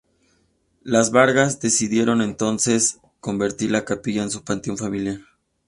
Los 0.81 1.11
Vargas 1.11 1.59
decidieron 1.59 2.23
entonces 2.23 2.99
convertir 3.19 3.69
la 3.69 3.85
capilla 3.85 4.23
en 4.23 4.31
su 4.31 4.43
panteón 4.43 4.75
familiar. 4.79 5.19